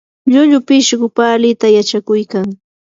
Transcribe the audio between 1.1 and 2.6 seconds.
palita yachakuykan.